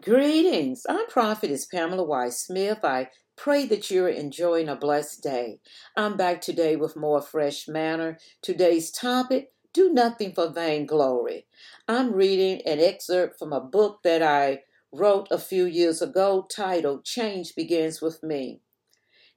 Greetings. 0.00 0.86
I'm 0.88 1.08
Prophetess 1.08 1.66
Pamela 1.66 2.04
Weiss 2.04 2.38
Smith. 2.40 2.84
I 2.84 3.10
pray 3.36 3.66
that 3.66 3.90
you're 3.90 4.08
enjoying 4.08 4.68
a 4.68 4.76
blessed 4.76 5.24
day. 5.24 5.58
I'm 5.96 6.16
back 6.16 6.40
today 6.40 6.76
with 6.76 6.94
more 6.94 7.20
fresh 7.20 7.66
manna. 7.66 8.16
Today's 8.40 8.92
topic 8.92 9.50
Do 9.72 9.92
Nothing 9.92 10.34
for 10.34 10.50
Vainglory. 10.50 11.46
I'm 11.88 12.12
reading 12.12 12.62
an 12.64 12.78
excerpt 12.78 13.40
from 13.40 13.52
a 13.52 13.60
book 13.60 14.04
that 14.04 14.22
I 14.22 14.62
wrote 14.92 15.26
a 15.32 15.38
few 15.38 15.64
years 15.64 16.00
ago 16.00 16.46
titled 16.48 17.04
Change 17.04 17.56
Begins 17.56 18.00
with 18.00 18.22
Me. 18.22 18.60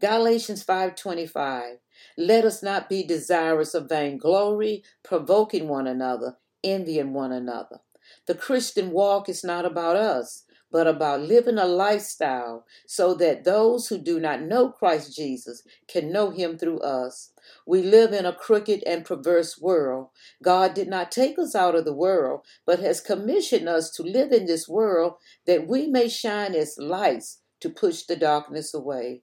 Galatians 0.00 0.64
5:25 0.64 1.80
Let 2.16 2.46
us 2.46 2.62
not 2.62 2.88
be 2.88 3.02
desirous 3.02 3.74
of 3.74 3.90
vainglory, 3.90 4.84
provoking 5.04 5.68
one 5.68 5.86
another, 5.86 6.38
envying 6.64 7.12
one 7.12 7.30
another. 7.30 7.80
The 8.26 8.34
Christian 8.34 8.90
walk 8.90 9.28
is 9.28 9.44
not 9.44 9.66
about 9.66 9.96
us 9.96 10.45
but 10.70 10.86
about 10.86 11.20
living 11.20 11.58
a 11.58 11.66
lifestyle 11.66 12.64
so 12.86 13.14
that 13.14 13.44
those 13.44 13.88
who 13.88 13.98
do 13.98 14.18
not 14.20 14.42
know 14.42 14.70
Christ 14.70 15.14
Jesus 15.16 15.62
can 15.86 16.12
know 16.12 16.30
him 16.30 16.58
through 16.58 16.80
us. 16.80 17.32
We 17.66 17.82
live 17.82 18.12
in 18.12 18.26
a 18.26 18.32
crooked 18.32 18.82
and 18.84 19.04
perverse 19.04 19.58
world. 19.60 20.08
God 20.42 20.74
did 20.74 20.88
not 20.88 21.12
take 21.12 21.38
us 21.38 21.54
out 21.54 21.74
of 21.74 21.84
the 21.84 21.94
world, 21.94 22.40
but 22.64 22.80
has 22.80 23.00
commissioned 23.00 23.68
us 23.68 23.90
to 23.92 24.02
live 24.02 24.32
in 24.32 24.46
this 24.46 24.68
world 24.68 25.14
that 25.46 25.68
we 25.68 25.86
may 25.86 26.08
shine 26.08 26.54
as 26.54 26.78
lights 26.78 27.40
to 27.60 27.70
push 27.70 28.02
the 28.02 28.16
darkness 28.16 28.74
away. 28.74 29.22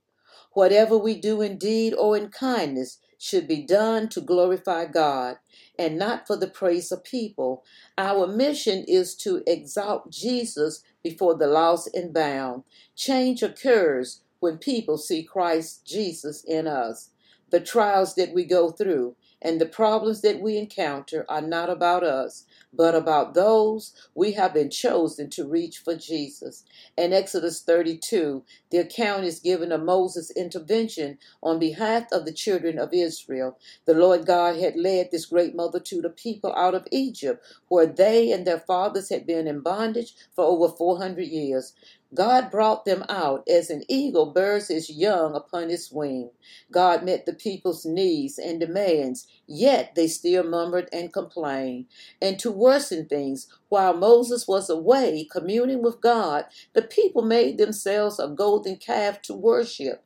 Whatever 0.54 0.98
we 0.98 1.20
do 1.20 1.42
in 1.42 1.58
deed 1.58 1.94
or 1.94 2.16
in 2.16 2.30
kindness 2.30 3.00
should 3.18 3.48
be 3.48 3.66
done 3.66 4.10
to 4.10 4.22
glorify 4.22 4.86
God 4.86 5.38
and 5.80 5.98
not 5.98 6.28
for 6.28 6.36
the 6.36 6.48
praise 6.48 6.92
of 6.92 7.04
people. 7.04 7.64
Our 7.98 8.28
mission 8.28 8.84
is 8.88 9.16
to 9.18 9.42
exalt 9.48 10.12
Jesus 10.12 10.84
before 11.04 11.36
the 11.36 11.48
lost 11.48 11.90
and 11.94 12.14
bound. 12.14 12.64
Change 12.96 13.44
occurs 13.44 14.22
when 14.40 14.58
people 14.58 14.98
see 14.98 15.24
Christ 15.24 15.86
Jesus 15.86 16.44
in 16.46 16.68
us. 16.68 17.12
The 17.52 17.60
trials 17.60 18.16
that 18.16 18.34
we 18.34 18.46
go 18.46 18.72
through 18.72 19.16
and 19.44 19.62
the 19.62 19.68
problems 19.68 20.22
that 20.24 20.42
we 20.42 20.58
encounter 20.58 21.26
are 21.30 21.42
not 21.44 21.70
about 21.70 22.04
us, 22.04 22.46
but 22.74 22.96
about 22.96 23.36
those 23.36 23.94
we 24.16 24.34
have 24.34 24.56
been 24.56 24.72
chosen 24.72 25.30
to 25.32 25.48
reach 25.48 25.80
for 25.80 25.96
Jesus. 25.98 26.66
In 26.98 27.14
Exodus 27.14 27.64
32, 27.64 28.44
the 28.72 28.80
account 28.80 29.26
is 29.26 29.42
given 29.42 29.72
of 29.74 29.84
Moses' 29.84 30.32
intervention 30.32 31.20
on 31.44 31.60
behalf 31.60 32.06
of 32.14 32.26
the 32.26 32.34
children 32.34 32.80
of 32.80 32.94
Israel. 32.94 33.60
The 33.86 33.96
Lord 33.96 34.28
God 34.28 34.58
had 34.58 34.78
led 34.78 35.12
this 35.12 35.28
great 35.28 35.56
multitude 35.56 36.06
of 36.06 36.18
people 36.18 36.54
out 36.56 36.76
of 36.76 36.88
Egypt, 36.92 37.46
where 37.70 37.88
they 37.88 38.32
and 38.32 38.48
their 38.48 38.60
fathers 38.62 39.10
had 39.10 39.28
been 39.28 39.48
in 39.48 39.62
bondage 39.62 40.16
for 40.36 40.46
over 40.46 40.70
400 40.76 41.24
years. 41.28 41.74
God 42.14 42.52
brought 42.52 42.86
them 42.86 43.04
out 43.10 43.48
as 43.48 43.70
an 43.70 43.84
eagle 43.90 44.28
bears 44.28 44.70
its 44.70 44.90
young 44.90 45.36
upon 45.36 45.72
its 45.72 45.92
wing. 45.92 46.32
God 46.72 47.04
met 47.04 47.26
the 47.26 47.34
people's 47.34 47.86
needs 47.86 48.38
and 48.38 48.60
demands, 48.60 49.28
yet 49.48 49.96
they 49.96 50.08
still 50.08 50.44
murmured 50.44 50.90
and 50.94 51.12
complained. 51.12 51.86
And 52.22 52.38
to 52.40 52.52
worsen 52.52 53.08
things, 53.08 53.48
while 53.70 53.94
Moses 53.94 54.48
was 54.48 54.70
away 54.70 55.28
communing 55.32 55.82
with 55.82 56.02
God, 56.02 56.46
the 56.74 56.82
people 56.82 57.24
made 57.24 57.58
themselves 57.58 58.20
a 58.20 58.28
golden 58.28 58.78
calf 58.78 59.22
to 59.24 59.34
worship. 59.34 60.06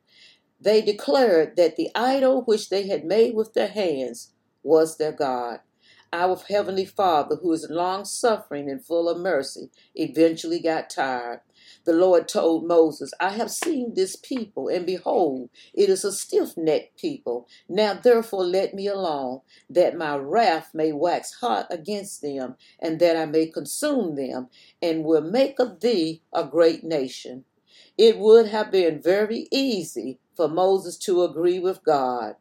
They 0.60 0.80
declared 0.80 1.56
that 1.56 1.76
the 1.76 1.90
idol 1.94 2.42
which 2.42 2.68
they 2.68 2.88
had 2.88 3.04
made 3.04 3.34
with 3.34 3.54
their 3.54 3.68
hands 3.68 4.32
was 4.62 4.96
their 4.96 5.12
God. 5.12 5.60
Our 6.12 6.36
Heavenly 6.36 6.86
Father, 6.86 7.36
who 7.36 7.52
is 7.52 7.68
long 7.68 8.06
suffering 8.06 8.70
and 8.70 8.84
full 8.84 9.08
of 9.10 9.18
mercy, 9.18 9.70
eventually 9.94 10.58
got 10.58 10.88
tired. 10.88 11.42
The 11.84 11.92
Lord 11.92 12.28
told 12.28 12.66
Moses, 12.66 13.12
I 13.20 13.30
have 13.30 13.50
seen 13.50 13.94
this 13.94 14.16
people, 14.16 14.68
and 14.68 14.86
behold, 14.86 15.50
it 15.74 15.88
is 15.88 16.04
a 16.04 16.12
stiff 16.12 16.56
necked 16.56 16.98
people. 16.98 17.46
Now 17.68 17.94
therefore 17.94 18.44
let 18.44 18.74
me 18.74 18.86
alone, 18.86 19.40
that 19.70 19.96
my 19.96 20.16
wrath 20.16 20.70
may 20.74 20.92
wax 20.92 21.34
hot 21.34 21.66
against 21.70 22.22
them, 22.22 22.56
and 22.80 22.98
that 23.00 23.16
I 23.16 23.26
may 23.26 23.46
consume 23.46 24.16
them, 24.16 24.48
and 24.80 25.04
will 25.04 25.22
make 25.22 25.58
of 25.58 25.80
thee 25.80 26.22
a 26.32 26.44
great 26.44 26.84
nation. 26.84 27.44
It 27.96 28.18
would 28.18 28.46
have 28.46 28.70
been 28.70 29.02
very 29.02 29.48
easy 29.50 30.18
for 30.36 30.48
Moses 30.48 30.96
to 30.98 31.22
agree 31.22 31.58
with 31.58 31.82
God. 31.84 32.36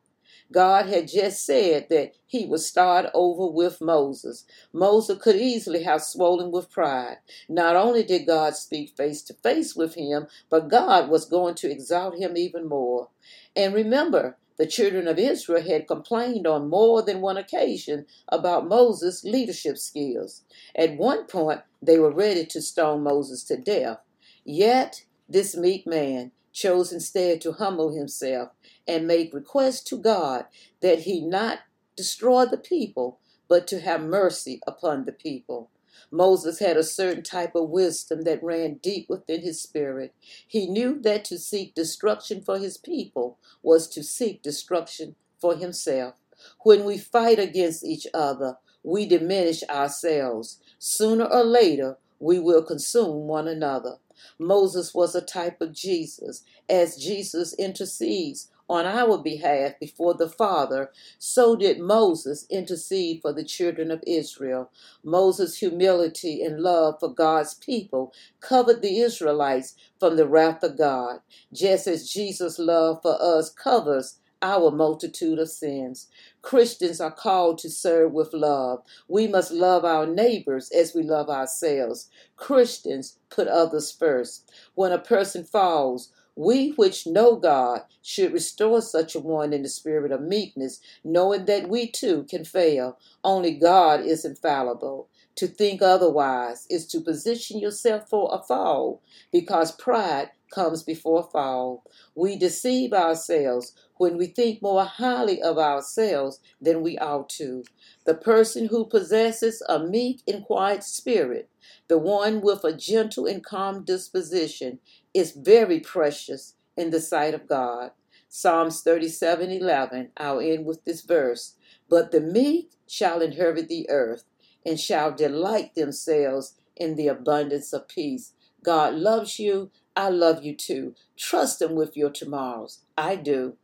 God 0.52 0.88
had 0.88 1.08
just 1.08 1.46
said 1.46 1.88
that 1.90 2.14
he 2.26 2.46
would 2.46 2.62
start 2.62 3.08
over 3.14 3.52
with 3.52 3.82
Moses. 3.82 4.46
Moses 4.72 5.22
could 5.22 5.36
easily 5.36 5.84
have 5.84 6.02
swollen 6.02 6.52
with 6.52 6.72
pride. 6.72 7.18
Not 7.50 7.76
only 7.76 8.04
did 8.04 8.28
God 8.28 8.56
speak 8.56 8.96
face 8.96 9.22
to 9.24 9.34
face 9.34 9.76
with 9.76 9.96
him, 9.96 10.28
but 10.50 10.70
God 10.70 11.10
was 11.10 11.26
going 11.26 11.56
to 11.56 11.72
exalt 11.72 12.18
him 12.18 12.38
even 12.38 12.68
more. 12.68 13.10
And 13.56 13.74
remember, 13.74 14.38
the 14.58 14.66
children 14.66 15.08
of 15.08 15.20
Israel 15.20 15.62
had 15.62 15.88
complained 15.88 16.48
on 16.48 16.70
more 16.70 17.02
than 17.02 17.22
one 17.22 17.38
occasion 17.38 18.06
about 18.30 18.68
Moses' 18.68 19.24
leadership 19.24 19.78
skills. 19.78 20.44
At 20.76 20.98
one 20.98 21.26
point, 21.26 21.62
they 21.82 22.00
were 22.00 22.12
ready 22.12 22.46
to 22.48 22.62
stone 22.62 23.04
Moses 23.04 23.44
to 23.46 23.58
death. 23.58 24.00
Yet, 24.44 25.04
this 25.30 25.56
meek 25.56 25.86
man 25.86 26.32
chose 26.58 26.92
instead 26.92 27.40
to 27.40 27.52
humble 27.54 27.92
himself 27.96 28.50
and 28.88 29.06
make 29.06 29.34
request 29.34 29.86
to 29.88 29.98
God 29.98 30.46
that 30.82 31.02
he 31.02 31.22
not 31.22 31.60
destroy 31.96 32.46
the 32.46 32.58
people, 32.58 33.20
but 33.48 33.68
to 33.68 33.80
have 33.80 34.02
mercy 34.02 34.60
upon 34.66 35.06
the 35.06 35.12
people. 35.12 35.70
Moses 36.10 36.60
had 36.60 36.76
a 36.76 36.84
certain 36.84 37.24
type 37.24 37.54
of 37.54 37.70
wisdom 37.70 38.24
that 38.24 38.44
ran 38.44 38.76
deep 38.76 39.08
within 39.08 39.42
his 39.42 39.62
spirit. 39.62 40.16
He 40.48 40.68
knew 40.68 41.00
that 41.02 41.26
to 41.26 41.38
seek 41.38 41.76
destruction 41.76 42.42
for 42.42 42.58
his 42.58 42.78
people 42.78 43.38
was 43.62 43.88
to 43.90 44.04
seek 44.04 44.42
destruction 44.42 45.16
for 45.40 45.56
himself. 45.56 46.16
When 46.64 46.86
we 46.86 46.98
fight 46.98 47.40
against 47.40 47.84
each 47.86 48.08
other, 48.14 48.58
we 48.84 49.06
diminish 49.06 49.64
ourselves. 49.70 50.60
Sooner 50.80 51.26
or 51.26 51.44
later, 51.44 51.98
we 52.20 52.40
will 52.40 52.64
consume 52.64 53.28
one 53.28 53.48
another. 53.48 53.98
Moses 54.40 54.94
was 54.94 55.16
a 55.16 55.22
type 55.22 55.62
of 55.62 55.74
Jesus, 55.74 56.44
as 56.70 56.98
Jesus 56.98 57.54
intercedes 57.54 58.50
on 58.70 58.86
our 58.86 59.18
behalf 59.18 59.80
before 59.80 60.14
the 60.14 60.30
Father, 60.30 60.92
so 61.18 61.56
did 61.56 61.80
Moses 61.80 62.46
intercede 62.50 63.22
for 63.22 63.32
the 63.32 63.44
children 63.44 63.92
of 63.92 64.04
Israel. 64.06 64.72
Moses' 65.04 65.60
humility 65.60 66.44
and 66.44 66.60
love 66.62 67.00
for 67.00 67.14
God's 67.14 67.54
people 67.54 68.14
covered 68.42 68.82
the 68.82 69.00
Israelites 69.00 69.76
from 70.00 70.18
the 70.18 70.28
wrath 70.28 70.64
of 70.64 70.78
God, 70.78 71.22
just 71.54 71.88
as 71.88 72.12
Jesus' 72.12 72.60
love 72.60 73.02
for 73.02 73.18
us 73.22 73.50
covers 73.50 74.20
our 74.42 74.72
multitude 74.72 75.40
of 75.40 75.50
sins. 75.50 76.08
Christians 76.42 77.02
are 77.02 77.12
called 77.12 77.58
to 77.60 77.70
serve 77.70 78.12
with 78.14 78.34
love. 78.34 78.84
We 79.08 79.28
must 79.28 79.52
love 79.52 79.84
our 79.86 80.06
neighbors 80.06 80.70
as 80.72 80.94
we 80.94 81.04
love 81.04 81.30
ourselves. 81.30 82.10
Christians 82.36 83.18
put 83.30 83.48
others 83.48 83.92
first. 83.92 84.52
When 84.76 84.92
a 84.92 85.00
person 85.00 85.44
falls, 85.44 86.12
we 86.36 86.70
which 86.72 87.08
know 87.08 87.36
God 87.36 87.82
should 88.04 88.32
restore 88.32 88.82
such 88.82 89.16
a 89.16 89.20
one 89.20 89.54
in 89.54 89.64
the 89.64 89.70
spirit 89.70 90.12
of 90.12 90.22
meekness, 90.22 90.80
knowing 91.04 91.46
that 91.46 91.68
we 91.68 91.88
too 91.88 92.26
can 92.30 92.46
fail. 92.46 93.00
Only 93.24 93.56
God 93.56 94.02
is 94.02 94.24
infallible. 94.24 95.10
To 95.38 95.48
think 95.48 95.82
otherwise 95.82 96.68
is 96.70 96.86
to 96.88 97.02
position 97.02 97.60
yourself 97.60 98.08
for 98.10 98.30
a 98.32 98.40
fall, 98.40 99.02
because 99.32 99.72
pride 99.72 100.30
comes 100.52 100.84
before 100.84 101.30
fall. 101.32 101.84
We 102.16 102.38
deceive 102.38 102.94
ourselves 102.94 103.74
when 103.98 104.18
we 104.18 104.28
think 104.28 104.62
more 104.62 104.86
highly 104.86 105.42
of 105.42 105.58
ourselves 105.58 106.40
than 106.62 106.82
we 106.82 106.98
ought 106.98 107.30
to. 107.30 107.64
The 108.06 108.16
person 108.16 108.68
who 108.68 108.86
possesses 108.86 109.62
a 109.68 109.80
meek 109.80 110.22
and 110.28 110.44
quiet 110.44 110.84
spirit, 110.84 111.50
the 111.88 111.98
one 111.98 112.42
with 112.42 112.64
a 112.64 112.76
gentle 112.76 113.26
and 113.26 113.44
calm 113.44 113.84
disposition, 113.84 114.80
is 115.14 115.32
very 115.32 115.80
precious 115.80 116.56
in 116.76 116.92
the 116.92 117.02
sight 117.02 117.34
of 117.34 117.48
God. 117.48 117.92
Psalms 118.30 118.82
37 118.82 119.52
11. 119.52 120.12
I'll 120.18 120.40
end 120.40 120.66
with 120.66 120.84
this 120.86 121.02
verse. 121.02 121.56
But 121.90 122.12
the 122.12 122.22
meek 122.22 122.72
shall 122.88 123.22
inherit 123.22 123.70
the 123.70 123.90
earth 123.90 124.26
and 124.66 124.80
shall 124.80 125.14
delight 125.14 125.76
themselves 125.76 126.56
in 126.76 126.96
the 126.96 127.08
abundance 127.08 127.74
of 127.74 127.88
peace. 127.88 128.34
God 128.64 128.96
loves 128.96 129.40
you. 129.40 129.72
I 129.98 130.10
love 130.10 130.44
you 130.46 130.56
too. 130.56 130.96
Trust 131.18 131.62
Him 131.62 131.76
with 131.76 131.98
your 131.98 132.12
tomorrows. 132.12 132.82
I 132.98 133.16
do. 133.18 133.58